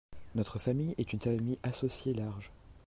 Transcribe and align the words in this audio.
Notre 0.33 0.57
famille 0.57 0.95
est 0.97 1.13
une 1.13 1.19
famille 1.19 1.59
associée 1.61 2.15
large. 2.15 2.49